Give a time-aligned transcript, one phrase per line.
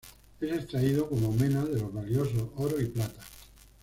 [0.39, 3.21] Es extraído como mena de los valiosos oro y plata.